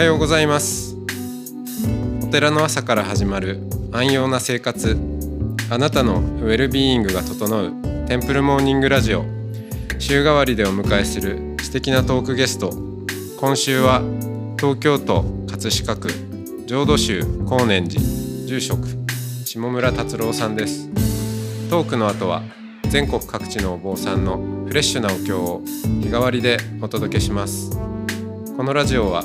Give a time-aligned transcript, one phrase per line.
[0.00, 0.96] はようございます。
[2.22, 3.60] お寺の朝から始まる
[3.92, 4.96] 安養な生活。
[5.68, 7.70] あなたのウェルビーイングが整う
[8.08, 9.26] テンプルモーニングラジオ。
[9.98, 12.72] 週替わりでお迎えする素敵なトークゲスト。
[13.38, 14.00] 今週は
[14.58, 16.08] 東京都葛飾区
[16.64, 18.88] 浄土宗高年寺住職
[19.44, 20.88] 下村達郎さんです。
[21.68, 22.40] トークの後は
[22.88, 25.60] 全国各地のお坊さんのフレッシュなお経を
[26.00, 27.78] 日替わりでお届けします。
[28.56, 29.24] このラジオは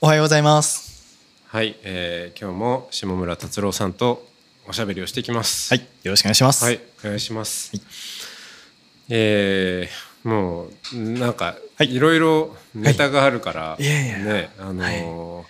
[0.00, 1.18] おはようございます。
[1.48, 4.24] はい、えー、今日も下村達郎さんと
[4.68, 6.64] おしゃべりをしていきますはい、よろしくお願いします。
[6.64, 7.72] はい、お願いします。
[9.08, 15.44] えー、もうなんか、はいいろいろネタがあるから、いいね、あのー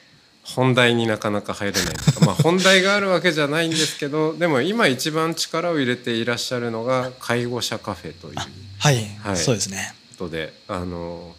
[0.55, 8.37] 本題になかなか入れないとか、まあ本題があるわけじゃないんですけど、 でも今一番力を入れていらっしゃるのが介護者カフェという
[8.79, 9.93] はい、はいそうですね。
[10.13, 11.38] ことで、あのー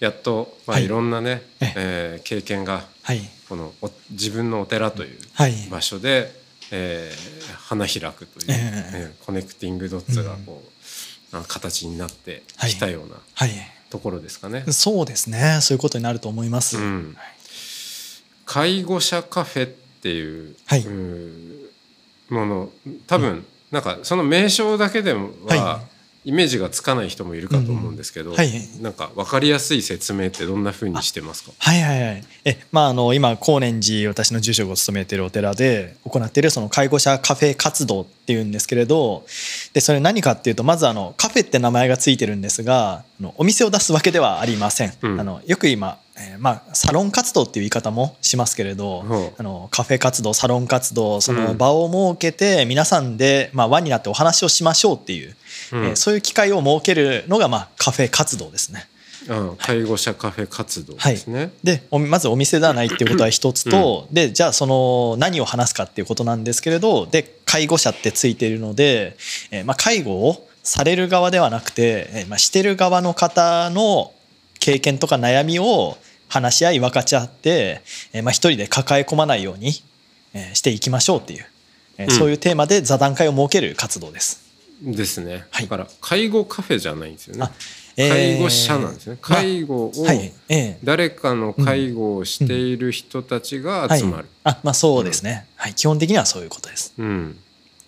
[0.00, 0.84] やっとまあはい。
[0.84, 2.20] いろんなね、ええ。
[2.20, 6.30] ー経験がはい、このお自分のお寺というはい、場所で、
[6.70, 8.90] えー花開くという、ええ。
[8.94, 10.62] えーコネクティングドッツがこ
[11.32, 13.50] う、あの形になってきたようなはい、
[13.90, 14.64] ところですかね。
[14.70, 15.58] そうですね。
[15.62, 16.76] そういうことになると思います。
[16.78, 17.14] うん。
[17.16, 17.26] はい。
[18.44, 19.70] 介護者カフェっ
[20.02, 20.80] ていう,、はい。
[20.80, 21.66] うー
[22.28, 22.70] もの
[23.06, 25.82] 多分、なんかその名称だけでは、は
[26.26, 28.50] イメージがつかない人もいるかと思うんですけど、はい
[28.82, 31.52] なんか分かりやすい説明ってどんな風にしてますか？
[31.56, 32.24] はいはいはい。
[32.44, 39.24] え、まああの今高年寺私の住職を務めているお寺で行っているその介護者カフェ活動っていうんですけれど、
[39.72, 43.04] でそれ何かっていうとまずあのカフェって名前がついてるんですが、
[43.36, 44.92] お店を出すわけではありません。
[45.02, 49.32] うんあのよく今、えーまあサロン活動っていう言い方もしますけれど、ほう。
[49.38, 51.58] あのカフェ活動サロン活動そのうん。
[51.58, 55.36] 場を設けて皆さんで、まあ、輪になってお話をしましょうっていう、
[55.72, 55.84] うん。
[55.86, 58.88] えーそういう機会を設けるのが、まあ、カフェ活動ですね。
[59.28, 61.50] あ介護者カフェ活動ですね。
[61.64, 69.16] でおまずお店ではないっていうことは一つと、でじゃあその何を話すかっていうことなんですけれどで介護者ってついているので、
[69.50, 74.12] えーまあ、介護をされる側ではなくて、えーまあ、してる側の方の
[74.60, 75.96] 経験とか悩みを
[76.28, 77.82] 話し合い分かち合って、
[78.12, 79.70] えーまあ、一人で抱え込まないように、
[80.34, 81.46] えーしていきましょうっていう、
[81.98, 84.44] えーうんそういうテーマで座談会を設ける活動です。
[84.82, 85.46] ですね。
[85.50, 87.52] はいだから介護カフェじゃないんですよねあ。
[87.96, 89.18] えー介護者なんですね。
[89.22, 94.28] まあ介護をはいえー誰かの介護をしている人たちが集まる。
[94.44, 96.92] はい、あまあそうですね、はい、基本的にはそういうことです。
[96.98, 97.38] うん。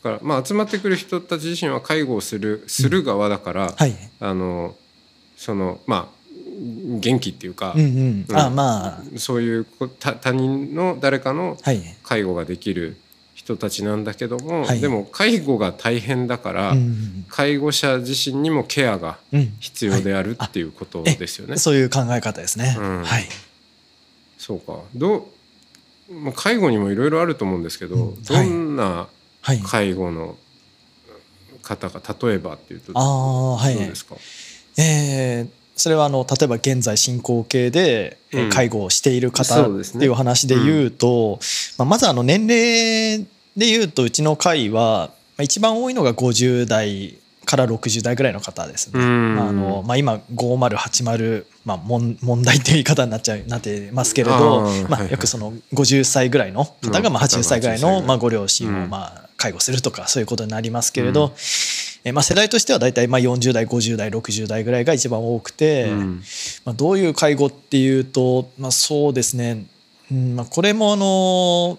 [0.03, 4.75] だからまあ集まってくる人たち自身は介護をするする側だから、はいあの
[5.37, 6.18] そのまあ
[6.59, 8.37] 元気っていうかう、んうん、うん。
[8.37, 9.19] あまあ。
[9.19, 12.97] そういうこ他他人の誰かのはい、介護ができる
[13.35, 14.81] 人たちなんだけども、はい。
[14.81, 19.55] でも介護が大変だから、うん介護者自身にもケアがうん。
[19.61, 21.59] 必要であるっていうことですよね。
[21.59, 22.77] そういう考え方ですね。
[22.79, 23.05] うん。
[23.05, 23.25] はい、
[24.39, 24.81] そうか。
[24.95, 25.29] ど
[26.11, 28.23] う、まあ、介護にもいろいろあると思うんですけど、うん。
[28.23, 29.09] どんな
[29.41, 30.37] はい、介護の
[31.63, 34.17] 方が例えばっていうとどうですか、
[34.77, 38.19] えーそれはあの例えば現在進行形で
[38.51, 41.39] 介護をしている方っていう話で言うと、
[41.79, 49.01] まあ、まずあの年齢で言うとうちの会はまあ一番多いのが50代から60代ぐらいの方ですね。
[49.01, 61.33] ああのまあ、今5080、まあ、問問題っていう言い方になっちゃうなってますけれどまあ、よくその50歳ぐらいの方がまあ80歳ぐらいのうんまあご両親うんをまあ介護するとかそういうことになりますけれど、
[62.09, 66.23] えまあ世代としては大体まあ40代50代60代ぐらいが一番多くて、うん。
[66.65, 69.67] まあ、どういう介護っていうと、まあ、そうですね、
[70.11, 71.79] うんまあ、これもあの、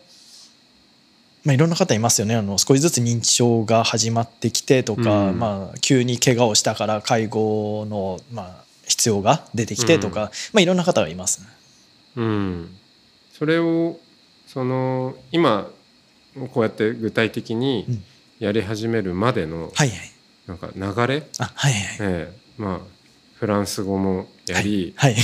[1.44, 2.36] まあ、いろんな方いますよね。
[2.36, 5.40] あの少しずつ認知症が始まってきてとか、うん。
[5.40, 11.48] まあ、急に怪我をしたから介護の、まあ、必要が出てきてとか、まあ、いろんな方がいます、ね。
[12.18, 12.76] うん。
[13.38, 14.00] それを
[14.48, 15.70] その今
[16.54, 18.04] こうやって具体的にうん。
[18.40, 20.12] やり始めるまでのはいはい
[20.50, 21.98] なんか流れ、あはいはい。
[22.00, 22.38] ええ。
[22.58, 22.80] まあ
[23.36, 25.16] フランス語もやり、はい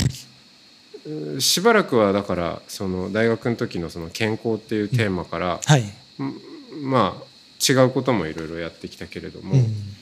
[1.06, 9.95] う しばらくはだからその大学の時のその健康っていうテーマから、はい、んまあ違うこともいろいろやってきたけれども、うん。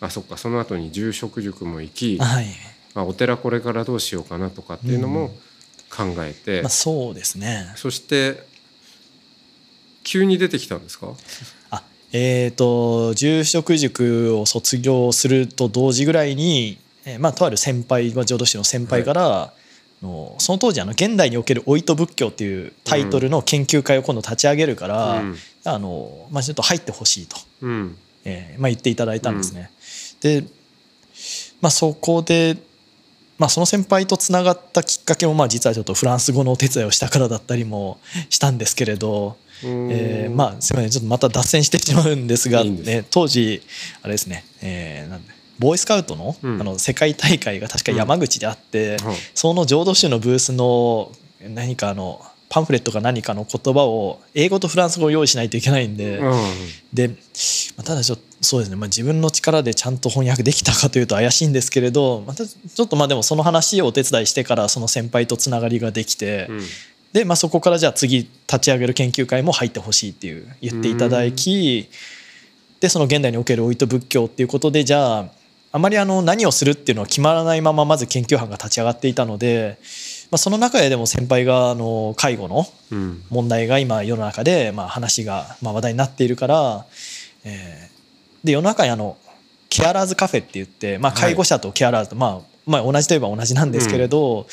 [0.00, 2.46] あそっかその後に住職塾も行きはい。
[2.94, 5.36] あお寺これからどうしようかなとかっていうのも、
[5.90, 7.72] 考えて、まあ、そうですね。
[7.76, 8.46] そして
[10.04, 11.14] 急に出てきたんですか？
[12.12, 19.52] あえー、と住職塾を卒業すると同時ぐらいに、えーまあ、とある先輩、まあ、浄土宗の先輩から、
[20.02, 25.36] のその当時あの現代における老いと仏教っていうタイトルの研究会を今度立ち上げるから、うん。
[25.64, 27.96] あのまあ、ちょっと入ってほしいと、うん。
[28.24, 29.70] えーまあ、言っていただいたんですね。
[30.20, 30.44] で、
[31.60, 32.56] まあ、そこで、
[33.38, 37.98] まあ、その先輩とつながったきっかけもまあ実はちょっとフランス語のお手伝いをしたからだったりも
[38.28, 40.90] したんですけれど、えーまあすみません。
[40.90, 43.62] ちょっとまた脱線してしまうんですがね、当時
[44.02, 46.60] あれですね、えーなんでボーイスカウトの,、うん。
[46.60, 51.12] あの世界大会が確か山口であって、はいその浄土宗のブースの
[51.42, 56.40] 何かあのパンフレットか何かの言葉を英語とフランス語を用意しないといけないんで、うん。
[56.92, 57.14] で、ま
[57.78, 66.60] あ、ただちょっとそうですね、まあ、自分の力でちゃんと翻訳できたかというと怪しいんですけれどまたちょっとまあでもその話をお手伝いしてからその先輩とつながりができて、うん
[67.12, 71.88] で、まあ、そこからじゃあ次立ち上げる研究会も入ってほしいっていう言っていただき
[72.80, 75.26] でその現代における老いと仏教っていうことでじゃあ
[75.72, 79.78] あまりあの何をするっていうのは決まらないまままず研究班が立ち上がっていたので、
[80.30, 83.22] まあ、その中ででも先輩があの介護のうん。
[83.30, 86.86] 問題が今世の中でまあ話がまあ話題になっているから、
[87.44, 87.90] えー
[88.44, 89.16] で世の中にあの
[89.68, 94.44] ケアラーズカフェって言って、まあ、はい介護者とケアラーズと、まあまあ同じといえば同じなんですけれど、まあ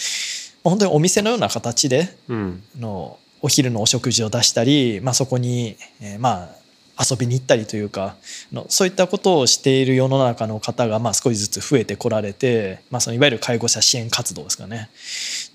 [0.70, 2.64] 本当にお店のような形でうん。
[2.80, 6.68] のお昼のお食事を出したり、まあ、そこに、えーまあ
[7.00, 8.16] 遊びに行ったりというか
[8.52, 14.90] のそういったことをしている世の中の方がまあ少しずつ増えてこられて、まあ、そのいわゆる介護者支援活動ですかね。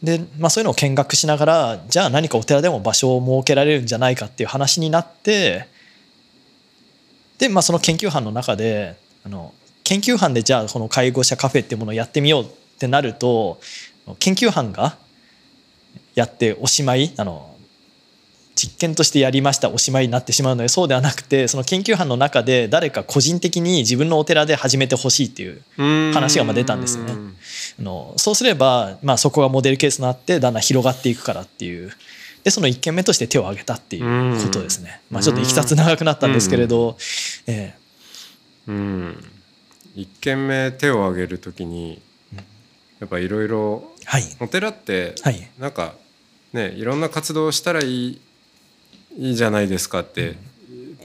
[0.03, 5.67] で、まあ、そういうのを見学しながらじゃあ何かお寺でも場所を設けられるんじゃないかっていう話になって
[7.39, 12.47] で、まあ、その研究班の中であの研究班でじゃあこの介護者カフェっていうものをやってみようっ
[12.79, 13.61] てなると
[14.21, 14.97] 研究班が
[16.15, 17.49] やっておしまいあの。
[18.55, 27.15] 実験としてやりましたおしまいになってしまうのでそうではなくてその研究班の中で誰か個人的に自分のお寺で始めてほしいっていう話がまあ出たんですよね。
[27.15, 27.37] うん
[27.79, 31.93] あのそうすれば、まあ、そこがモデルケースとなってだんだん広がっていくからっていう。
[32.45, 36.97] でその1件目として手を挙げたっていうことですね、まあ、ちょっといきさつ長くなったんですけれど、
[37.47, 37.75] え
[38.67, 39.25] うん。
[39.95, 42.03] 一軒目手を挙げるときに
[42.99, 44.25] やっぱいろいろえはい。
[44.41, 45.51] お寺ってはい。
[45.59, 45.95] なんか
[46.53, 48.21] ねいろんな活動をしたらいい
[49.17, 50.37] いいじゃないですかって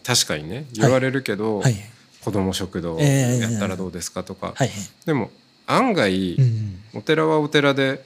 [0.04, 1.76] 確かにね言われるけど、はい。
[2.24, 4.70] 子ども食堂ええやったらどうですかとか、はい、
[5.06, 5.32] でも
[5.66, 8.04] 案外、うんお寺はお寺で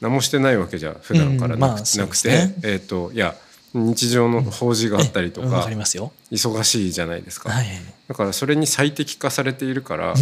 [0.00, 1.82] 何もしてないわけじゃ普段からなく,、
[2.20, 3.36] て、えっ、といや
[3.72, 6.12] 日常の法事があったりとかかりますよ。
[6.30, 7.66] 忙しいじゃないですか、はい
[8.08, 10.14] だからそれに最適化されているから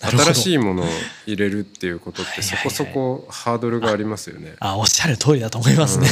[0.00, 0.86] 新しいものを
[1.26, 4.54] 入れるっていうことってそこそこハードルがありますよね。
[4.60, 6.08] あおっしゃる通りだと思いますね、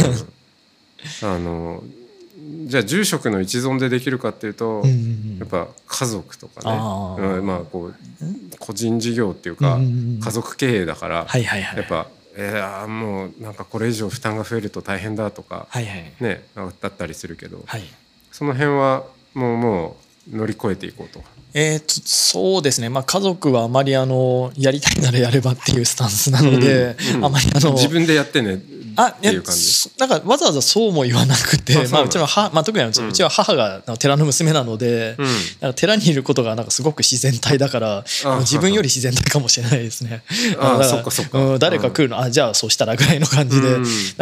[1.22, 1.28] うん。
[1.28, 1.82] あの
[2.66, 6.76] じゃあ住職の一存でできるかっていうと、うんうんやっぱ家族とかね。
[6.78, 7.38] あー。
[7.38, 7.94] うんまあこう
[8.58, 11.78] 個人事業っていうか、うんうんうん家族経営だから、はいはいはい。
[11.78, 16.12] やっぱ、えー、もうなんかこれ以上負担が増えると大変だとか、はいはい。
[16.20, 16.44] ね
[16.80, 17.82] だったりするけど、はい。
[18.32, 21.22] その辺はもうもう乗り越えていこうと。
[21.56, 28.60] えー、とそうですね、まあ、家族はあまりあのやりたいならやればっていうスタンスなので、うんうんあまりあの自分でやってね
[28.96, 29.60] あっていう感じ？
[29.60, 33.12] そなんかわざわざそうも言わなくてまあ、うちの母、まあ、特にうち,、ううん。
[33.12, 35.16] ちは母が寺の娘なので、
[35.62, 35.74] うん。
[35.74, 40.22] 寺にいることがなんかすごく自然体だからあ自分より自然体かもしれないですね。
[40.58, 41.38] あそっかそっか。
[41.38, 43.78] うん誰か来るの、あじゃあそうしたらぐらいの感じで、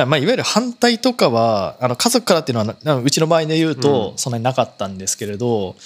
[0.07, 4.19] まあいわゆる反対とかはあの家族からっていうのはなうちの場合で言うとうん。
[4.19, 5.77] そんなになかったんですけれど、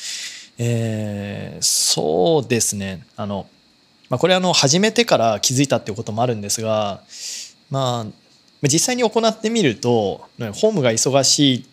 [0.58, 3.04] えーそうですね。
[3.16, 3.46] あの、
[4.08, 7.00] まあ、これあの始めてから気づいたっていうこともあるんですが
[7.70, 8.06] まあ
[8.62, 11.66] 実際に行ってみるとねホームが忙しい、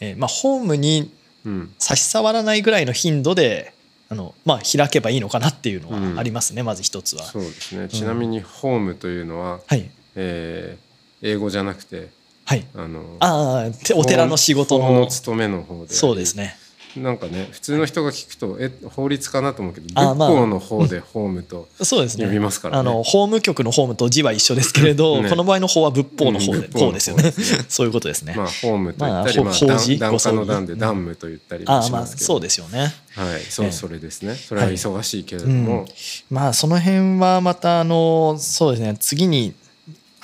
[0.00, 1.12] えーまあ、ホームに
[1.44, 1.74] うん。
[1.78, 3.74] 差し障らないぐらいの頻度で
[4.08, 6.14] あの、まあ、開けばいいのかなっていうのうん。
[6.14, 7.24] はありますね、まず一つは。
[7.24, 7.88] そうですね。
[7.88, 10.84] ちなみにホームというのは、はい、えー
[11.24, 12.10] 英語じゃなくて
[12.44, 16.58] はい、あのあお寺の仕事法のの務めの方でそうですね
[16.96, 22.26] なんかね普通の人が聞くとえ法律かなと思うけど仏法の方でホームとそうですね。
[22.26, 22.80] 呼びますからね。
[22.80, 25.28] あの法務局の法務と字は一緒ですけれど、ね。
[25.28, 27.32] この場合の法は仏法の方で、うん仏法ですよね。
[27.68, 32.94] そういうことですね、まあホームと言ったり、まあ法事檀檀家の段でダムと言ったりしますけど、そうですよね。
[33.10, 33.72] はいそうええ。
[33.72, 34.34] それですね。
[34.34, 35.86] それは忙しいけれども、うん。
[36.30, 38.96] まあその辺はまたあのそうですね。
[38.98, 39.54] 次に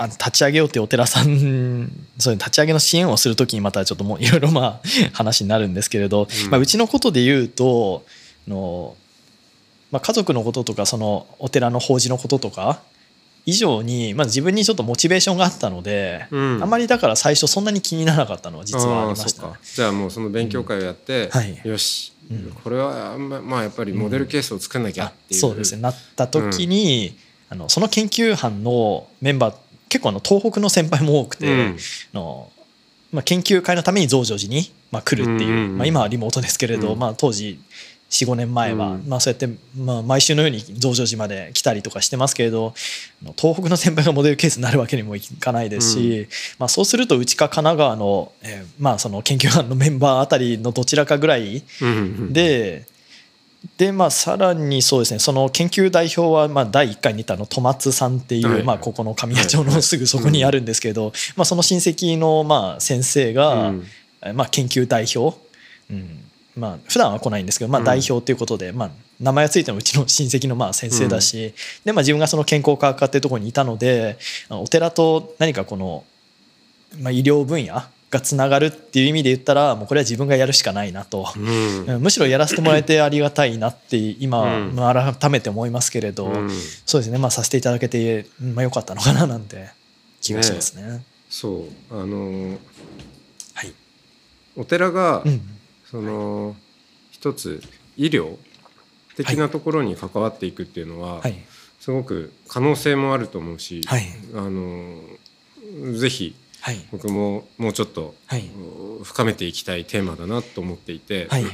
[0.01, 6.51] あ立ち上げようっていうお寺さん そういう立ち上げの支援をするときにまたちょっともういろいろまあ話になるんですけれど、うん。
[6.51, 8.05] まあ、うちのことで言うと
[8.49, 8.97] あの、
[9.91, 12.81] まあ、家族のこととかそのお寺の法事のこととか
[13.45, 16.63] 以上に、まあ、自分にちょっとモチベーションがあったので、うん。
[16.63, 19.47] あんまりだから最初そんなに気にならなかったのは実はありました。
[19.49, 19.53] ね。
[19.63, 21.61] じゃあもうその勉強会をやって、うんはい。
[21.63, 22.53] よし、うん。
[22.53, 25.83] これはあんままあやっぱりモデルケースを作んなきゃあっていう、そうですね。
[25.83, 27.19] なった時に、
[27.51, 29.55] あのその研究班のメンバー
[29.91, 31.77] 結構あの東北の先輩も多くて、うん。
[32.15, 32.51] あの
[33.13, 35.79] まあ、研究会のために増上寺に、まあ、来るっていう、うんうんうん。
[35.79, 36.99] まあ、今はリモートですけれど、うん。
[36.99, 37.61] まあ、当時
[38.11, 39.09] 45年前は、うん。
[39.09, 42.73] まあ、そうやって、まあ、毎週のように増上寺まで来たりとかしてますけれど
[43.37, 46.29] 東北の先輩がモデルケースになるわけにもいかないですし、
[46.59, 52.33] まあ、そうするとうちか神奈川の,、えーまあその研究班のメンバーあたりのどちらかぐらいうんうん。
[52.33, 52.87] で
[53.77, 55.19] でまあさらにそうですね。
[55.19, 63.73] その研究代表はまあ第1回にいたの戸松さんっていう、はいまあ、ここの神谷町のすぐそこにあるんですけど、まあ、その親戚のまあ先生が、
[64.35, 65.39] まあ、研究代表、
[65.91, 66.25] うん。
[66.57, 67.85] まあ普段は来ないんですけど、まあ、うん。
[67.85, 68.91] 代表ということで、まあ、
[69.21, 76.05] 名前がついてるのはうちの親戚のまあ先生だし、でまあ、自分がその健康科学科っていうところにいたのでお寺と何かこの、
[76.99, 81.29] まあ、医療分野がつながるっていう意味で言ったらもうこれは自分がやるしかないなと。
[81.37, 81.87] うん。
[81.87, 86.51] うんむしろやらせてもらえてありがたいなって今、改めて思いますけれど、うん。
[86.85, 87.19] そうですね。
[87.19, 89.71] まあさせていただけて、まあ、よかったのかななんて
[90.21, 91.05] 気がしますね。
[91.29, 91.95] そう。
[91.95, 92.59] あのー
[93.55, 93.73] はい、
[94.57, 95.41] お寺が、うん。
[95.89, 96.57] その
[97.11, 97.63] 一つ
[97.97, 98.37] 医療
[99.17, 101.37] 的なところに関わっていくっていうのは、はい。
[101.79, 104.07] すごく可能性もあると思うし、はい。
[104.35, 105.01] あの
[105.97, 106.85] ぜひはい。
[106.93, 108.51] 僕ももうちょっとはい。
[109.03, 111.45] 深めていきたいテーマだなと思っていて、はい。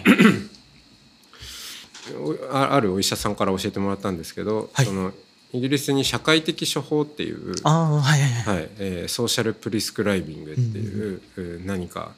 [2.19, 4.87] おああるお医者さんから教えてもらったんですけど、はい。
[4.87, 5.13] その
[5.53, 8.57] イギリスに社会的処方っていう、ああはいはいはい。
[8.57, 12.13] はいえーソーシャルプリスクライビングっていう、えー何か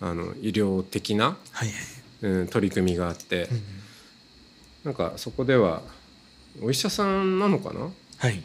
[0.00, 1.70] あの医療的な、はい
[2.22, 3.62] うん、取り組みがあって、うん
[4.84, 5.82] なんかそこでは
[6.62, 8.40] お医者さんなのかな、はい。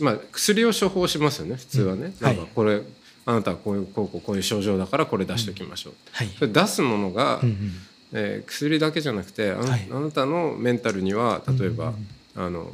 [0.00, 2.80] まあ薬を処方しますよね普通はね、なんうんはいかこれ
[3.26, 6.28] あなたはこういうこうこうこういう症状だからこれ出しておきましょう、はい。
[6.38, 7.72] それ出すものが、うんうん
[8.12, 9.88] えー薬だけじゃなくてあな,、はい。
[9.90, 12.08] あなたのメンタルには例えば、うん。
[12.38, 12.70] あの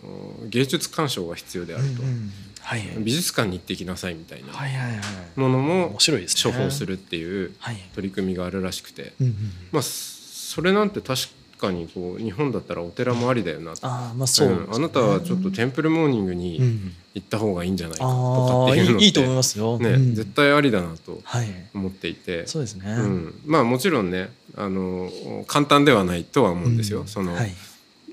[0.49, 2.82] 芸術鑑賞が必要であると、うんうんはい。
[2.99, 5.40] 美術館に行ってきなさいみたいなはいはいはい。
[5.40, 7.76] ものも処方するっていうはい。
[7.94, 9.37] 取り組みがあるらしくて、うんうん。
[9.73, 11.23] まあそれなんて確
[11.62, 13.87] かにこう日本だったらお寺もありだよなと。
[13.87, 14.54] ああまあそうね。
[14.54, 16.92] んあなたはちょっとテンプルモーニングうにん。
[17.14, 19.78] 行った方がいいんじゃないかとかっていうのっていいいいと思いますよ。
[19.78, 20.14] ね、うん。
[20.14, 21.47] 絶対ありだなとはい。
[21.75, 22.90] 思っていて、そうですね。
[22.90, 25.11] うん、まあもちろんねあの
[25.47, 27.00] 簡単ではないとは思うんですよ。
[27.02, 27.07] うん。
[27.07, 27.54] その、はい。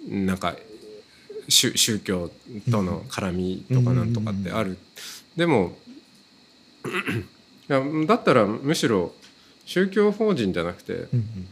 [0.09, 0.55] なんか
[1.47, 2.29] 宗宗教
[2.71, 4.77] との絡みとかなんとかってある、
[5.35, 5.73] でも
[6.85, 9.13] いやだったらむしろ
[9.65, 11.47] 宗教法人じゃなくて、うんうん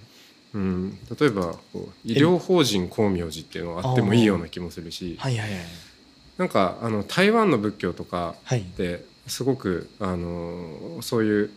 [0.53, 5.59] うん、例えばこう医療法人光明寺っていうのがあってもいいような気もするしはいはいはい。
[6.37, 8.61] なんかあの台湾の仏教とかはい。
[8.61, 11.49] ってすごくあのそういう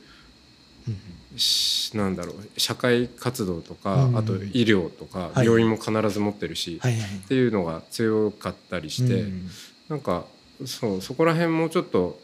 [1.95, 5.47] うなんだろう社会活動とか、うんあと医療とかはい。
[5.47, 7.01] 病院も必ず持ってるし、はいはい。
[7.01, 9.49] っていうのが強かったりして、うん
[9.89, 10.25] なんか
[10.65, 12.21] そうそこら辺もうちょっと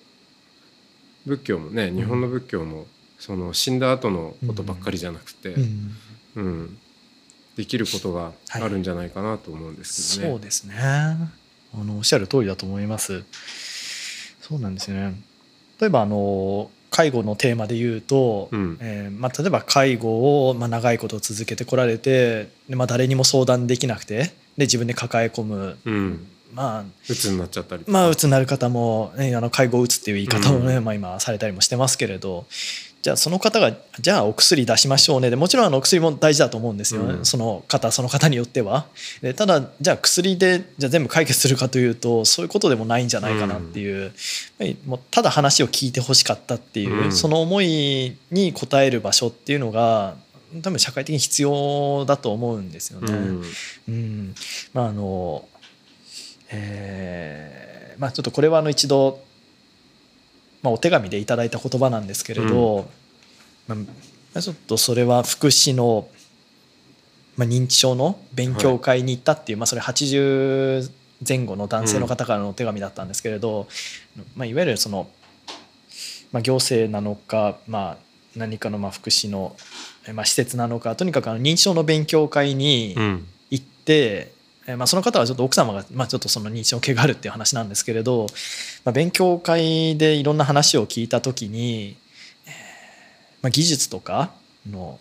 [1.26, 2.86] 仏教もね日本の仏教も
[3.18, 5.90] その死んだ後のことばっかりじゃなくて、うん
[6.36, 6.78] うん
[7.56, 10.34] できることがあるんじゃないかなと思うんですけどね。
[10.34, 10.74] そうですね。
[10.78, 11.16] あ
[11.74, 13.24] のおっしゃる通りだと思います。
[14.42, 15.14] そうなんですよね。
[15.80, 32.46] 例えばあの介護のテーマで言うと、うんえーまあ、例えば介護をまあ長いこと続けてこられてで、まあ、誰にも相談できなくてで自分で抱え込む、うん、まあ、鬱になっちゃったりまあ、うつになる方も、ね、あの介護うつっていう言い方をね、うまあ、今されたりもしてますけれど
[33.06, 35.30] じゃあその方がじゃあお薬出しましょうね。
[35.30, 37.04] でもちろんあの薬も大事だと思うんですよ。
[37.04, 37.24] ね、うん。
[37.24, 38.86] その方その方によっては。
[39.22, 44.12] でただじゃあ薬でじゃあ全部解決するかというとそういうことでもないんじゃないかなっていう,、やっ
[44.58, 47.12] ぱりもうただ話を聞いてほしかったっていう、うん。
[47.12, 50.16] その思いに応える場所っていうのが
[50.62, 53.12] 多分社会的に必要だと思うんですよね。
[53.12, 53.44] うん。
[53.86, 54.34] うん、
[54.74, 55.46] まああの
[56.50, 57.66] えー
[57.98, 59.20] まあちょっとこれはあの一度、
[60.62, 62.88] まあ、お手紙でいただいた言葉なんですけれど、
[63.68, 63.76] ま
[64.34, 66.08] あ、ちょっとそれは福祉の、
[67.36, 70.90] まあ、認知症の勉強会に行ったっていう、まあ、それ80
[71.26, 73.68] 前後の男性の方からのお手紙だったんですけれど、
[74.34, 75.08] まあ、いわゆるその、
[76.32, 77.96] まあ、行政なのか、まあ、
[78.36, 79.56] 何かのまあ福祉の、
[80.06, 83.26] えまあ、施設なのかとにかくあの認知症の勉強会に、うん。
[83.48, 84.35] 行って、えー
[84.76, 88.26] まあ、その方はちょっと奥様が、まあ、ちょっとその認知症系があるっていう話なんですけれど、
[88.84, 91.96] まあ、勉強会でいろんな話を聞いた時に、
[92.46, 92.52] えー
[93.42, 94.32] まあ、技術とか
[94.68, 94.98] の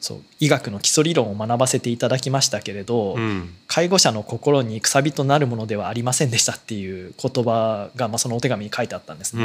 [0.00, 3.54] そう医学の基礎理論を学ばせていただきましたけれど、うん。
[3.66, 9.44] 介護者の心にくさびとなるものではありませんでしたっていう言葉が、まあ、そのお手紙に書いてあったんですうね。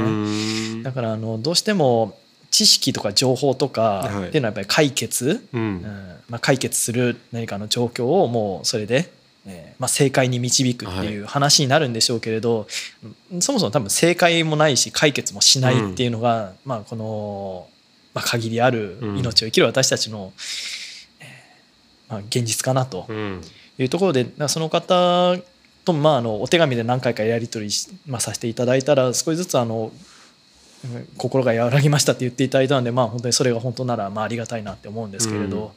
[0.80, 0.84] ん。
[0.84, 2.18] だからあのどうしても
[2.52, 4.30] 知識とか情報とかはい。
[4.30, 5.76] っていうのはやっぱり解決、ううん。
[5.78, 5.82] ん
[6.30, 9.25] まあ、解決する何かの状況をもうそれで、えー
[9.78, 12.68] まあ、正解に導くっていう話になるんでしょうけれど、
[13.40, 17.68] そもそも多分正解もないし解決もしないっていうのが、まあ、この、
[18.14, 20.34] まあ、限りある命を生きる私たちの、
[21.20, 23.42] えーまあ、現実かなとうん。
[23.78, 25.36] いうところでその方
[25.84, 29.92] と、まあ、あのお手紙で何回かやり取りし、まあ、させていただいたら少しずつあの
[30.84, 35.72] うん心が和らぎましたって言っていただいたので、まあ、本当にそれが本当ならまあありがたいなって思うんですけれど、うん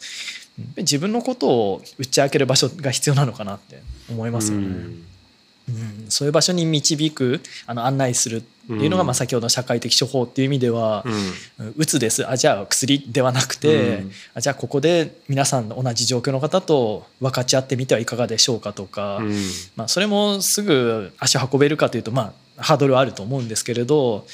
[0.76, 4.66] 自分のことを打ち明ける場所が必要なのかなって思いますよね。
[4.66, 6.06] うん。
[6.08, 9.06] そういう場所に導くあの案内するっていうのが、うん。
[9.06, 11.66] まあ、先ほどの社会的処方っていう意味ではう、ん。
[11.66, 12.28] うんうつです。
[12.28, 14.10] あじゃあ薬ではなくて、うん。
[14.34, 19.34] あじゃあここで皆さん同じ状況の方と分かち合ってみてはいかがでしょうかとか、うん。
[19.76, 24.26] まあ、それもすぐ足運べるかというと、まあ、ハードルはあると思うんですけれど、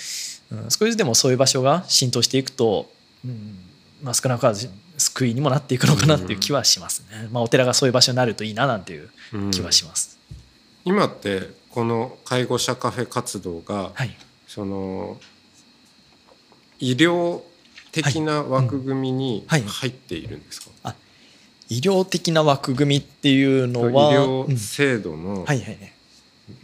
[0.51, 2.91] うん、少しずつでもそういう場所が浸透していくと、
[3.25, 3.59] うん
[4.03, 4.71] まあ、少なからず
[5.15, 7.29] 救いにもなっていくのかなっていう気はしますね。
[7.31, 9.51] まあ、お寺がそういう場所になるといいななんていううん。
[9.53, 10.19] 気はします。
[10.85, 14.17] 今ってこの介護者カフェ活動がはい、
[14.49, 15.19] その
[16.81, 17.41] 医療
[17.93, 19.61] 的な枠組みにはい。
[19.61, 20.95] うん入っているんですか、
[21.69, 25.93] 医療的な枠組みっていうの医は、療うん制度の、はいはいはい。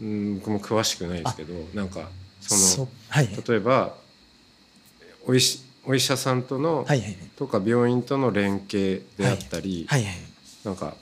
[0.00, 2.09] うん僕も詳しくないですけどなんか
[2.40, 3.28] そのはい。
[3.49, 3.95] 例えば
[5.25, 10.04] お医師お医者さんとの、はいはいとか病院との連携であったり、はい。
[10.04, 10.14] はい
[10.64, 10.94] なんか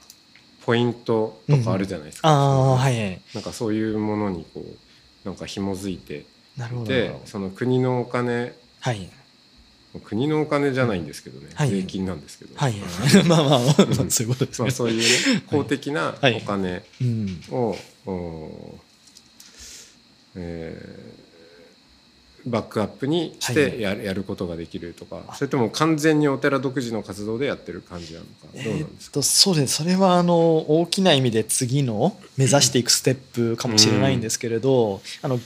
[0.65, 3.21] ポイントとかあるじゃないですか、ああはいはい。
[3.35, 6.27] なんかそういうものにこうなんか紐づいて
[6.57, 9.11] なるほどでその国のお金はい。
[10.05, 11.71] 国のお金じゃないんですけどね、はい。
[11.71, 12.73] 税金なんですけど、はい。
[12.79, 13.75] はいまあまあ、まあ、
[14.11, 14.67] そういうことですね。
[14.67, 14.71] まあ、。
[14.71, 16.37] そういうね公的なはい。
[16.37, 17.43] お金うん。
[17.51, 17.77] を、
[18.07, 18.79] お
[20.37, 21.18] えー
[22.47, 23.55] バックアップにしはい。
[23.55, 30.37] てやる,、やることができるとかそれとも完全にお寺独自の活動でやってる感じなのかどうえなんですか、ーっとそうですそれはあの
[30.71, 35.39] 大きな意味で次の目指していくステップかもしれないんですけれど、あの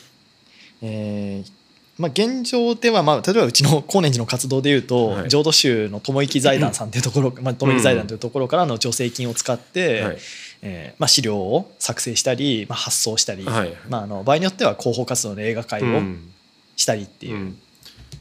[0.83, 1.52] えー
[1.98, 5.28] まあ、現状では、まあ、例えばうちの高年寺の活動でいうと、はい。
[5.28, 10.18] 浄土宗の友生財団さんというところ、まあ、 友生財団というところからの助成金を使って、はい。
[10.62, 13.74] えーまあ、資料を作成したり、まあ、発送したり、はい。
[13.88, 16.32] まあ、あの場合によっては広報活動の映画会をうん
[16.76, 17.58] したりっていううん。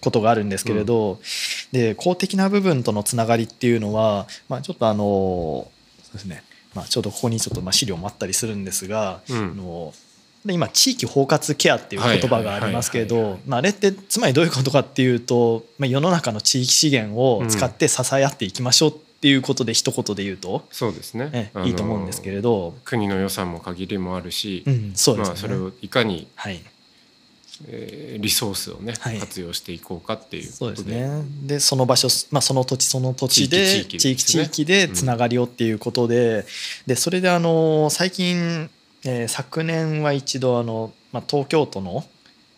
[0.02, 1.20] ことがあるんですけれど、
[1.72, 5.70] で公的な部分とのつながりっていうのは、まあ、ちょっとあの
[6.04, 9.38] そうですね、まあ、ちょうどここにちょっとまあ資料もあったりするんですが、うん。
[9.38, 9.94] あの
[10.44, 21.52] で今地域包括ケアっていう言葉がありますけどまああれってつまりどういうことかっていうと、まあ、世の中の地域資源を使って支え合っていきましょうっていうことで一言で言うと、そうですね。
[21.64, 25.30] いいと思うんですけれど、国の予算も限りもあるし、うん、そうですね。
[25.30, 26.60] まあ、それをいかに、はい
[27.68, 29.20] えーリソースをね、はい。
[29.20, 31.02] 活用していこうかっていうそうですことで。
[31.02, 31.24] ね。
[31.44, 34.96] でその場所、まあ、その土地その土地で地域地域ですね。
[34.96, 36.46] つながりをっていうことで,、
[36.86, 38.70] でそれであの最近、
[39.04, 42.04] えー昨年は一度あの、まあ、東京都の、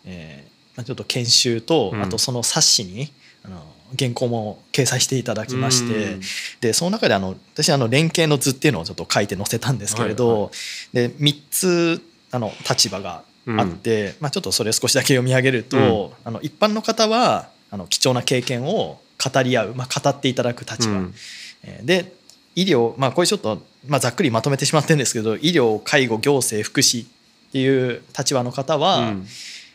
[0.04, 2.02] えーまあ、ちょっと研修と、うん。
[2.02, 3.10] あとその冊子に
[3.44, 3.62] あの
[3.98, 6.20] 原稿も掲載していただきまして、うん。
[6.60, 10.50] でその中であの私あの連携の図っていうのをちょっと書いて載せたんですけれど、はいは
[10.92, 21.14] で3つあの立場がうんあって、まあ、ちょっとそれ少しだけ読み上げると、あの一般の方はあの貴重な経験を語り合う、まあ、語っていただく立場、うん。
[21.62, 22.12] えーで
[22.56, 27.08] 医療、まあ、これちょっと、まあ、ざっくりまとめてしまってるんですけど医療介護行政福祉っ
[27.50, 29.26] ていう立場の方は、うん。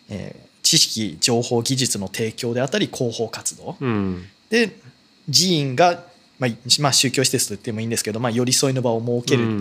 [0.09, 3.75] えー知識情報技術の提供であったり広報活動、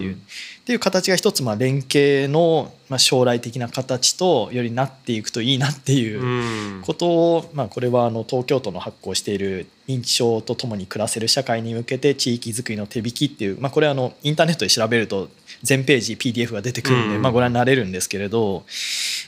[0.07, 0.15] うんうん。
[0.15, 0.17] っ
[0.65, 6.83] ていう形が一つまあ連携の、まあ、将来的な形とよりなっていくといいなっていううん。
[6.83, 15.29] ことを、まあ、これはあの東京都の発行している認知症とともに暮らせる社会に向けて地域づくりの手引きっていう、まあ、これはあのインターネットで調べると
[15.65, 17.23] 全ページ PDF が出てくるんで、うん。
[17.23, 18.65] まあ、ご覧になれるんですけれど、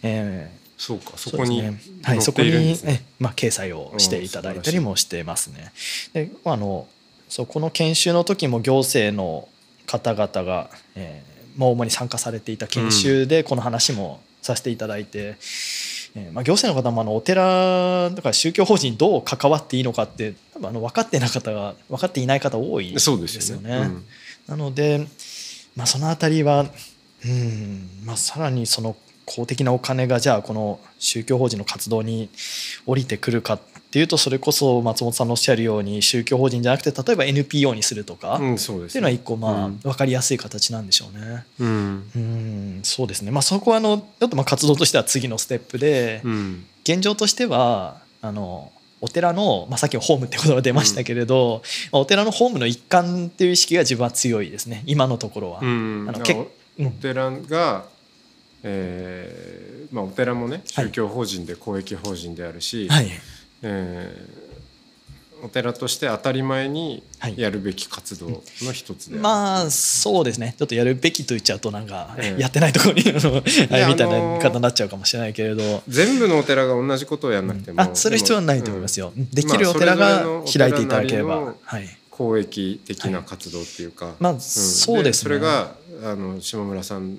[0.03, 1.63] えーそうかそこに
[2.03, 2.75] はい、そこに
[3.19, 5.73] まあ、掲載をしていただいたりもしてますね。
[6.15, 6.89] であの
[7.31, 9.49] そうこの研修の時も行政の
[9.87, 15.37] 方々が、えーまあ、主に参加されていた研修でこの話もさせていただいて、
[16.17, 23.41] えーまあ、行政の方もあのお寺とか宗教法人にどう関わっていいのかって多分あの分かってな方が分かっていない方多いですよそうでね。
[23.41, 23.77] すよね。
[23.77, 24.05] うん
[24.49, 25.07] なので、
[25.77, 26.67] まあ、そのあたりは、
[27.25, 32.31] うんまあ、さらにその公的なお金がじゃあこの宗教法人の活動に
[32.85, 33.61] 降りてくるかっ
[33.91, 39.79] っていうとそれこそ松本さんのおっしゃるように宗教法人じゃなくて例えば NPO にするとか、うん、そうです、っていうのは一個まあうん。
[39.79, 41.45] 分かりやすい形なんでしょうね。
[41.59, 42.11] うん。
[42.15, 46.67] うんそうですね、まあ、そこはあのちょっとまあ活動としては次のステップでうん。
[46.85, 54.85] 現状としてはあのお寺の、まあ、さっきのホームって言葉が出ましたけれど、まあお寺のホームの一環っていう意識が自分は強いですね。
[54.87, 55.61] 今のところは。
[55.63, 56.07] うん。
[56.09, 56.35] あのけ
[56.79, 57.87] お寺が、
[58.63, 60.85] えーまあ、お寺もねはい。
[60.87, 63.11] 宗教法人で公益法人であるし、はい
[63.63, 64.51] えー
[65.43, 67.35] お寺として当たり前にはい。
[67.39, 70.55] やるべき活動の一つである、まあそうですね。
[70.59, 72.41] ちょっとやるべきと言っちゃうとなんか、ええ。
[72.41, 84.41] やってないところに あのあれみたいなあのー言い方になっちゃうかもしれないけれど、全部のお寺が同じことをやんなくても、あそれ必要はないと思いますよ、できるまあお寺が開いていただければ、はい、公益的な活動っていうか、まあん。
[84.41, 85.23] そうですね。
[85.23, 87.19] それがあの下村さん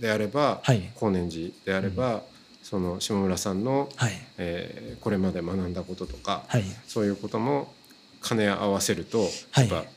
[0.00, 0.90] であれば、はい。
[0.94, 2.22] 高年寺であれば、
[2.70, 4.12] その下村さんの、はい。
[4.38, 6.64] えーこれまで学んだこととか、はい。
[6.86, 7.72] そういうことも
[8.22, 9.68] 兼ね合わせると、はい。
[9.68, 9.90] やっぱ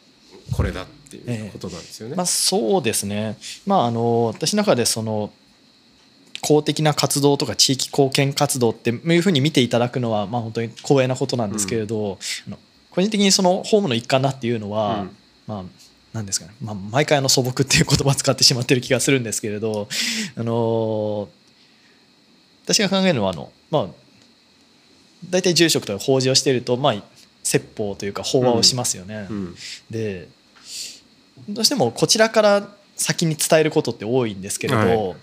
[0.55, 2.15] これだっていうことなんですよね。
[2.15, 5.31] まあ、そうですね、まあ、あの私の中でその
[6.41, 12.57] 公的な活動とか地域貢献活動っていうふうに見ていただくのはまあ本当に光栄なことなんですけれど、あの
[12.89, 15.09] 個人的にそのホームの一環だっていうのは、うん。
[15.47, 15.63] まあ
[16.13, 19.87] なんですかね、まあ、毎回あの素朴っていう言葉を使ってしまってる気がするんですけれど、
[20.37, 21.27] あの
[22.63, 23.87] 私が考えるのはあの、まあ、
[25.29, 27.03] 大体住職とか法事をしていると、まあ、
[27.43, 29.27] 説法というか法話をしますよね。
[29.29, 29.55] うん。
[29.89, 30.27] で
[31.49, 35.17] どうしてもこちらから先に伝えることって多いんですけれど、はい。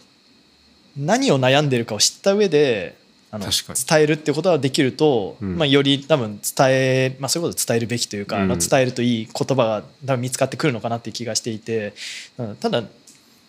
[0.96, 2.96] 何を悩んでるかを知った上で
[3.30, 5.56] あの伝えるってことができると、うん。
[5.56, 8.48] まあ、より多分伝え、まあ、そういうことを伝えるべきというか、うん。
[8.48, 11.94] 伝えるといい言葉が多分見つかってくるのかなっていう気がしていて、
[12.38, 12.56] うん。
[12.56, 12.82] ただ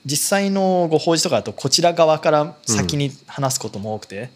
[0.06, 4.30] 実際のご法事とかだとこちら側から先に話すことも多くて、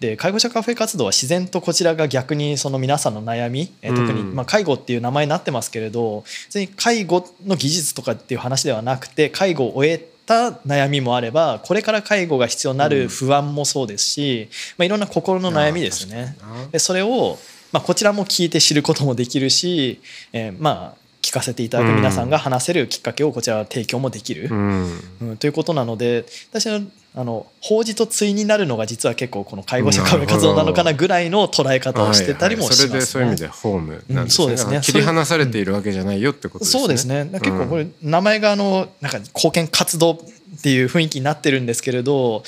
[0.00, 16.36] で介護者カフェ活動は自然とこちらが逆にその皆さんの悩み、えー特に、うんまあ、介護っていう名前になってますけれど別に介護の技術とかっていう話ではなくて介護を終えた悩みもあればこれから介護が必要になる不安もそうですし、まあ、いろんな心の悩みですね。
[16.70, 17.38] でそれを、
[17.72, 20.00] まあ、こちらも聞いて知ることもできるし、
[20.32, 25.00] えーまあ聞かせていただく皆さんが話せるきっかけをこちらは提供もできる、うん。
[25.20, 26.80] うんということなので私は
[27.14, 33.06] あの法事と対になるのが実は結構この介護者カフェ活動なのかなぐらいの捉え方をしてたりもします、ねはいはい。
[33.06, 34.80] それでそういう意味でホームなんですね,、うんそうですね。
[34.82, 36.80] 切り離されているわけじゃないよってことですね。
[36.80, 37.28] そうですね。
[37.32, 40.18] 結構これ名前があのなんか貢献活動っ
[40.62, 42.42] ていう雰囲気になってるんですけれど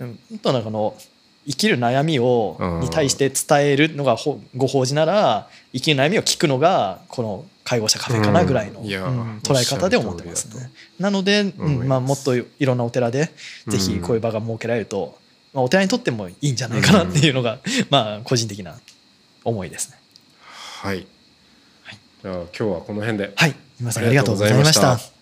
[0.00, 0.94] うん本当なんかあの
[1.46, 2.80] 生きる悩みをうん。
[2.80, 8.86] に対して伝えるのがほご法事なら生きる悩みを聞くのがこの介護者カフェかなぐらいの、うん。
[9.38, 10.70] 捉え方で思ってますね。
[10.98, 13.30] なので、うんまあ、もっといろんなお寺で
[13.66, 15.18] ぜひこういう場が設けられると、
[15.52, 17.58] まあ、お寺にとってもいいんじゃないかなっていうのが、
[17.90, 18.78] まあ個人的な
[19.44, 19.96] 思いですね。
[20.82, 21.06] はい、
[21.82, 21.98] はい。
[22.22, 23.32] じゃあ今日はこの辺で。
[23.36, 24.04] はい、皆さん。
[24.04, 25.21] ありがとうございました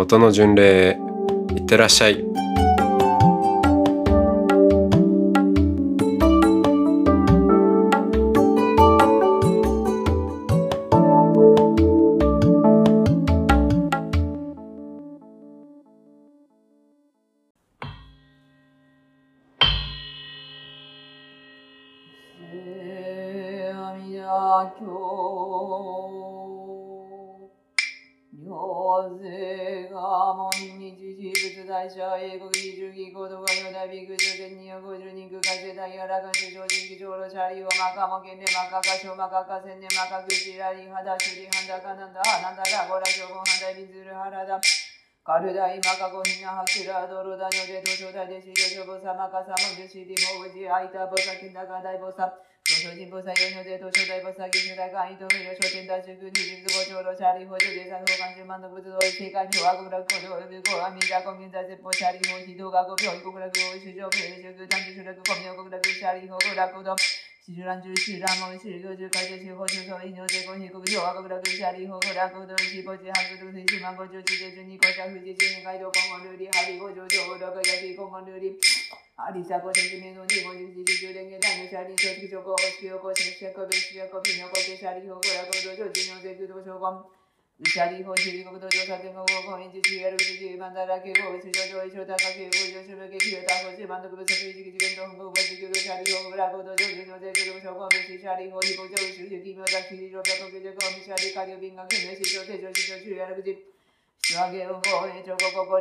[0.00, 0.96] 音の巡礼
[1.56, 2.24] いってらっしゃい。
[22.52, 25.38] え阿弥陀経。
[28.38, 44.60] 行税が門日事物大社英国義重義行動がよだびぐずでによごじゅにぐかせたやらかし正直上路チャリをまかもけんでまかかしょまかかせんでまかぐちらりはだしりはんだかなんだなんだらごらしょぼんはんだびずるはらだ
[45.26, 52.30] カルダイマカゴヒナハキラドロダニョデトショダデシヨショボサマカサモジュシリモウジアイタボサキンダガダイボサ
[52.78, 78.54] トショジンボサヨニョデトショダイボサギシュダガイトミヨショテンダシュグニジンズボチョロシャリホジュデサフォガンジュマンドブズドイセカニョワゴラコドウビゴアミダコミンザゼポシャリホヒドガゴビョイコグラグオイシュジョブエシュグタンジュシュラグコミョコグラグシャリホゴラコド七十乱十四乱毛十六十开始七后九手一牛在恭喜各位九啊各个各下里后各大各的七国七八个都是十万个九七的十二个下富士七年街道公共流里哈里五九九六个下里公共流里。
[79.18, 104.28] ありさこせきめのにもじじじじゅれんげだにしゃりんしょきちょこおしきよこししゃこべしゃこぴのこけしゃりほこらこどじょじのぜくどしょこん。
[104.28, 104.36] うしゃりほしりこどじょさてんごここんじじやるじじまんだらけごうしじょじょいしょたかけごじょしゅべけきよたこしまんどくぶさくいじきじけんと
[105.64, 105.80] んごぼじき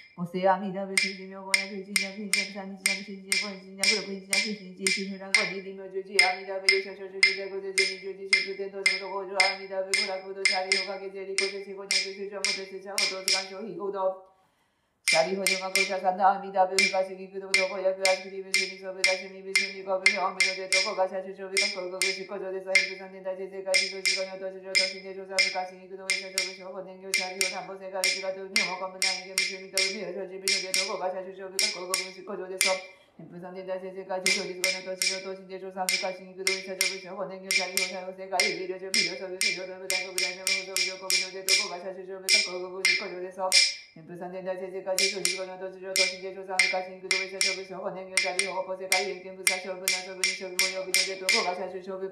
[0.21, 9.65] おせあみだぶしじみょごやくいちにゃくいちにゃくさんにちにゃくしじこにちにゃくろくいちにゃくしにちしふらんこにりみょじゅじあみだぶゆしょしょしょじゅじゃくぜぜにじゅじしゅくてんとしょとこじょあみ
[15.11, 32.79] だぶごらくどしゃりほかけぜりこしゃくしゅじょもてせしゃほとすがんしょひごどシャリホジョガコシャサナアミダブヒカシギクドドコヤクアシキリブシミソブダシミビシミコブニョムニョデトコガシャシュショビカコゴグシコジョデサヘンプサンデンダジェゼカジドジゴニョトシジョトシデジョサブカシギクドウェシャショブショコネンギョシャリホタンボセカリジガトミョモコムナイゲミシミトウミヨショジビニョデトコガシャシュショビカコゴグシコジョデソヘ
[33.27, 37.59] ンプサンデンダジェゼカジドジゴニョトシジョトシデジョサブカシギクドウェシャショブショコネンギョ
[43.51, 52.07] シャリホタンボセカリジドジョビヨショビシジョドブダイコブダイノムドブジョコブニョデトコガシャシュショビカコゴグシコジョデソ天風三年大先生会議所事故の土地上都市で調査昔に工藤者勝負勝負年業者利用法世界偏見物差勝負な勝負に勝負も曜日のデート後が最終勝負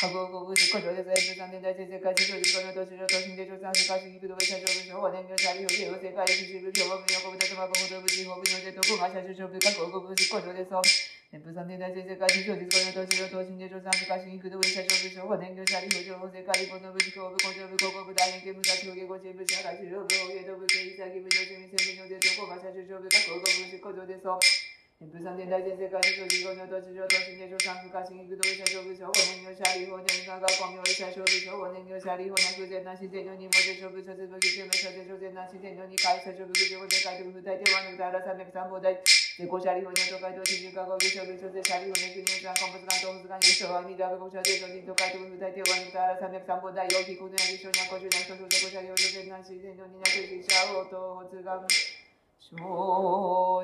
[0.00, 24.28] 各国国事故障です天風三年大先生会議所事故の土地上都市で調査昔に工藤者勝負勝負年業者利用利用世界一支部強国の国土とま国土部地方部のデート後が最終勝負各国国事故障です天風三年大先生会議所事故の土地上都市で調査昔に工藤者勝負勝負年業者利用情報世界一の部地方部工場部広告部大変見物差表現ご支部社会主要部大江戸部経済部上市民選挙のデート後が最終勝負各国国事故障です
[25.00, 38.92] 天風三年大先生会議所事故の土地上都市で調査昔に工藤者勝負勝負年業者利用年間が公明者勝負勝負年業者利用なく全なし全のに文字勝負諸説武器救命諸説諸全なし全のに会社勝負具上で書いて不大手はぬたら三百三宝大
[39.38, 51.64] で五車利用の都会と新宿化合議勝負諸説車利用年国入山鉱物岩東物岩優勝はみだが五車で諸人都会と不大手はぬたら三百三宝大陽気国内優勝にゃ五十南東小五車利用諸全なし全のになく自社応答発願
[52.44, 52.60] 承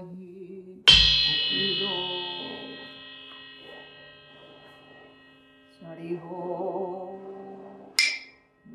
[0.08, 0.88] 認国
[1.84, 1.84] 道
[5.68, 7.17] シャリホ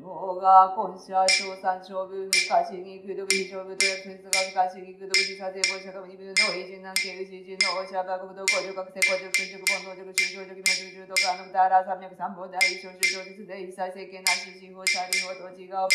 [0.04, 15.88] 脳が今社小三勝負不可思議空毒非勝負と約説が不可思議空毒自殺英語社会二分の偉人南京牛人の社学部道工女学生工塾建築本能塾修正塾明塾中とかのたら三百三本大小修正実で一切政権なし司法シャリホと違う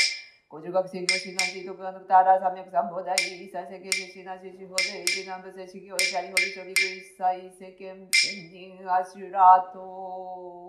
[0.49, 10.68] 五十学生業診断地特案のたら三百三本大一切世間実施なし司法で一南部正式業シャリホリ処理一切世間天人アシュラと文部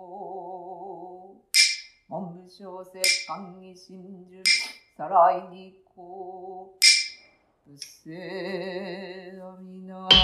[2.50, 4.42] 小説官議真珠
[4.96, 10.14] さらいにこう不正阿弥陀経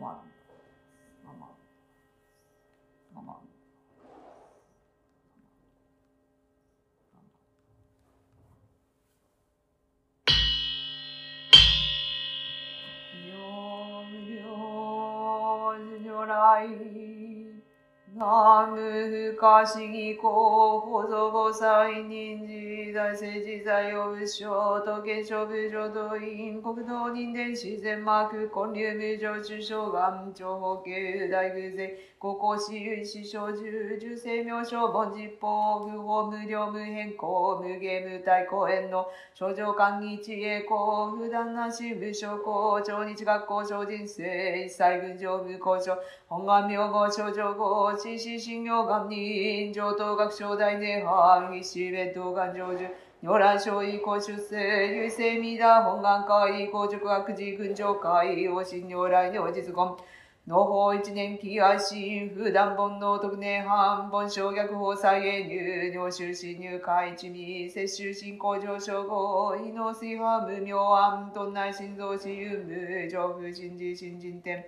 [0.00, 0.37] マママ
[16.62, 17.28] い。
[18.14, 24.50] 南無不可思議公法蔵菩薩人事大聖自在用武将
[24.82, 31.90] 東県勝負上動員国道人伝自然幕建立無常中小眼長法系大偶然。
[32.20, 44.24] 高校私有師小十十世名称凡実法不法無料無変更無芸無体公園の症状官議知恵公普段なし無償公超日学校小人生
[44.64, 45.96] 一切群上無交渉
[46.28, 52.84] 本願名号症状号知識信用願人上等学章大涅槃必死弁当願成就
[53.20, 59.96] 如来勝意公出世、優勢未だ本願会、公塾学寺群上会、往診如来の実言。
[60.48, 74.64] 農法一年期安心、普段本能特年半、本省逆法再現入、尿臭侵入会一味、摂取進行上昇後、異能水波無妙安、頓内心臓死有無、上風心事新人天。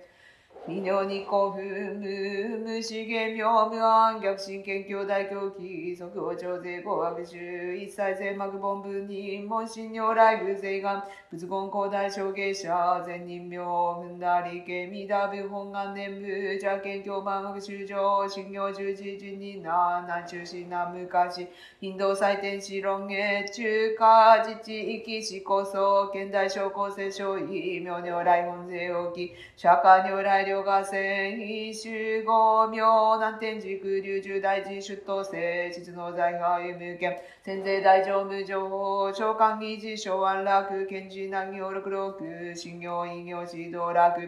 [0.63, 21.47] 非尿に古風無、無資源妙無安、逆心研究大狂気、即応徴税語学習、一切全幕本文人、門心如来偶税願、仏言広大証芸者、善人名、踏んだりけ、みだぶ本願念部、邪見教万学習上、信行十字人人な、南中心南昔、
[21.81, 32.81] インド祭典史論へ、中華自治域史こそ、現代小構成小異、妙如来本税置き、釈迦如来両河線、非集合名、
[33.17, 44.19] 南天寺空、流中大臣出頭生、実の財派有無権、天税大乗無情報、長官議事昭安楽、賢治難行六六、信行異行指導楽、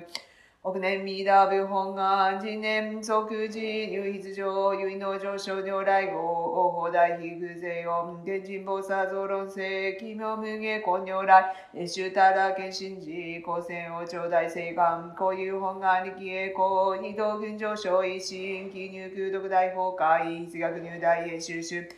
[0.65, 21.89] 億年未ダブ本願、次年即時、入筆上、結の上昇如来号、王法大非偶税音、天神菩薩増論世、奇妙無下根如来、越州たら謙信寺、高専王朝大聖願、こういう本願力栄光、二道群上昇一心、記入空読大崩壊、筆学入大英収集、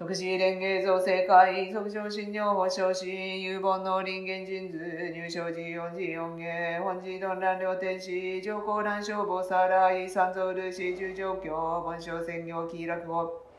[0.00, 4.78] 特殊連芸造成会、即上診療保障し、有本の臨源人図、
[5.12, 13.49] 入賞時四時四芸、本時論乱両天使、上皇乱消防さらい、三蔵ルシ十状況、本省専業気楽を。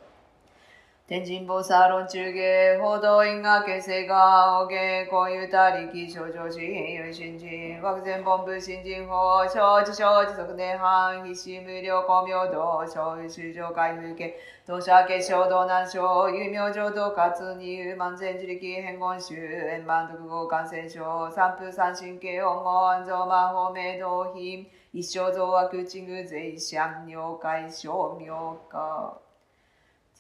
[1.11, 14.33] 天神菩薩論中芸、報道因果形成が、お芸、こういうたりき、症状し、有新人、枠前本部新人法、承知承知即年半、必死無料公明道、小雨修上開封家、
[14.65, 19.35] 同社結晶道南省、有名浄土活に、万全自力変言集、
[19.69, 29.30] 円満独合感染症、三風三神経音語、安蔵魔法明道品、一生増悪地具税シ尿解消妙化。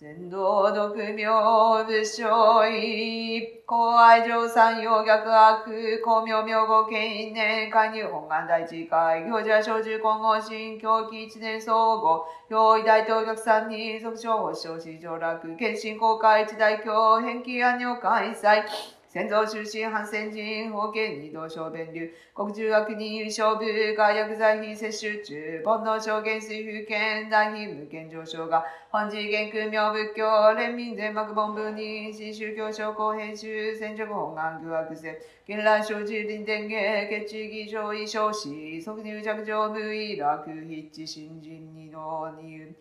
[0.01, 18.63] 全道独名武将一、公愛上三要逆悪、公明明後権因年、加入本願大地会、行者小中混合新、狂気一年総合、用意大東逆三人、即将保障市上落、決心公開一大教、返金安尿開催、
[19.11, 42.73] 先祖出身反戦人、法権二道小弁流、国中学人優勝部、外薬剤費摂取中、煩悩証言水風権、大費無権上昇が、本次元空明仏教、連民全幕本部に、新宗教商工編集、戦直本願具悪性、現来生寺林伝芸、決地儀上位少子、即入着上無意楽、筆致新人二の二。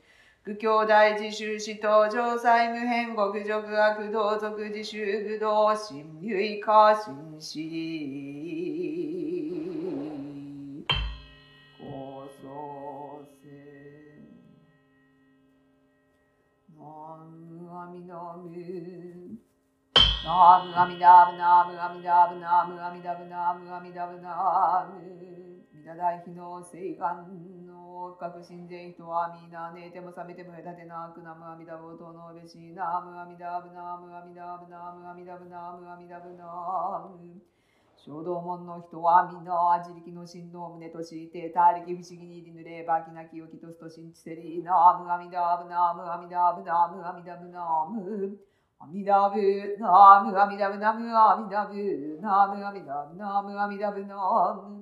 [0.51, 7.61] 愚教大自習使徒上祭無変極俗悪道族自習愚道心唯化心死
[11.79, 13.47] 高祖戦
[16.77, 19.39] 南無阿弥陀仏
[20.25, 25.01] ナムアミダブナムアミダブナムアミダブナムアミダブナム
[25.73, 27.60] ミダ大悲の聖願
[28.09, 36.45] の確信善人はみな寝ても覚めても隔てなくナムアミダブとのべしナムアミダブナムアミダブナムアミダブナムアミダブナ
[37.13, 37.41] ム
[37.97, 48.51] 衝動門の人はみんな自力の振動を胸として他力不思議にぬればきなきをきとすと信じせりナムアミダブナムアミダブナムアミダブナム
[48.83, 54.17] 阿弥陀仏、ナムアミダブナムアミダブ、ナムアミダブナムアミダブナ
[54.55, 54.80] ム。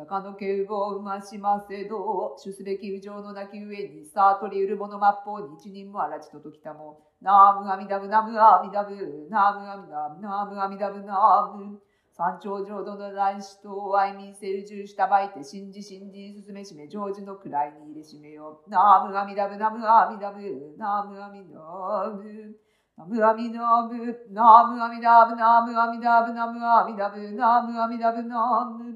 [0.00, 7.00] 釈迦の敬語を生ましませど、主すべき無常の泣き上に、さあ取りうる者末法に一人もあらちとときたも。
[7.20, 8.94] ナムアミダブナムアミダブ、
[9.28, 11.78] ナムアミダブナムアミダブナム。
[12.16, 18.62] 山頂浄土の大師と愛民成就したばいて信じ信じ進めしめ成就の位に入れしめよ。
[18.68, 20.40] ナムアミダブナムアミダブ、
[20.78, 22.56] ナムアミダブ。
[22.96, 23.94] ナムアミダブ、
[24.32, 28.89] ナムアミダブ、ナムアミダブ、ナムアミダブ、ナムアミダブ、ナム。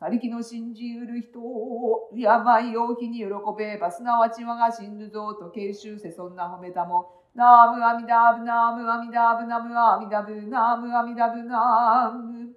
[0.00, 3.26] 他力の信じうる人を、病を気に喜
[3.58, 7.20] べば、すなわち我が死ぬぞと慶州せそんな褒めたも。
[7.34, 12.48] ナムアミダブナムアミダブナムアミダブナムアミダブナム。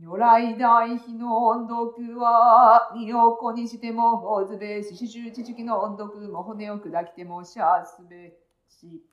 [0.00, 8.32] 如来大悲の音読は、身を粉にしてもほずべし、四周知識の音読も骨を砕きてもしゃすべ
[8.70, 9.04] し。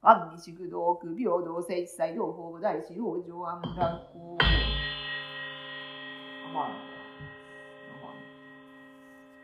[0.00, 4.38] 安に宿道区平等性一切同法大師往生安楽公。
[6.46, 6.99] アマン。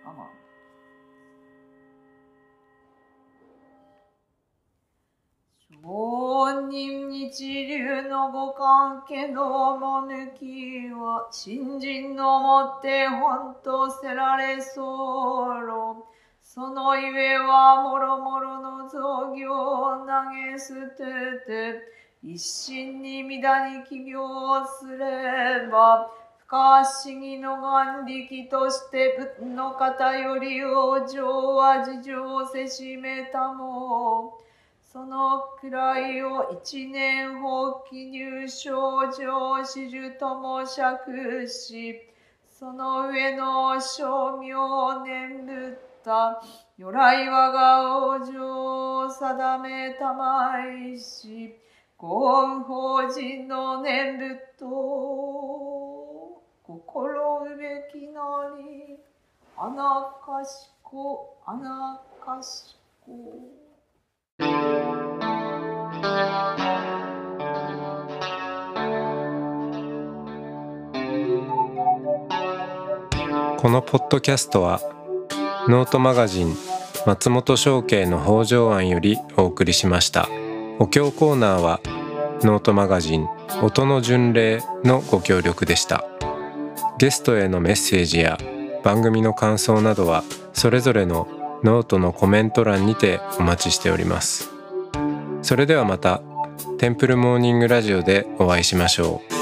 [0.07, 0.29] アマン。
[5.83, 15.67] 上人日流のご関係のも抜きは、新人のもって本とせられそう
[16.41, 21.05] そのゆえはもろもろの造業を投げ捨て
[21.45, 21.81] て、
[22.23, 24.21] 一心に乱に起業
[24.65, 26.09] すれば、
[26.47, 34.39] 不可思議の眼力として仏の方より往生は事情せしめたも。
[34.81, 41.97] そのくらいを一年放棄入賞上始終とも釈し、
[42.49, 46.41] その上の称名念仏た
[46.79, 51.57] 如来我が往生定めたまいし、
[51.99, 55.76] ご恩法人の念仏と
[56.67, 58.21] 心うべきな
[58.59, 58.99] り、
[59.57, 63.13] あなかしこ、あなかしこ。
[73.59, 74.81] このポッドキャストは
[75.69, 76.57] ノートマガジン
[77.07, 80.29] 松本紹圭の方丈庵よりお送りしました
[80.81, 81.81] お経コーナーは
[82.43, 83.29] ノートマガジン
[83.63, 86.05] 音の巡礼のご協力でした
[86.99, 88.39] ゲストへのメッセージや
[88.83, 91.29] 番組の感想などはそれぞれの
[91.63, 94.51] ノートのコメント欄にてお待ちしております。
[95.43, 96.23] それではまた
[96.79, 99.36] テンプルモーニングラジオでお会いしましょう。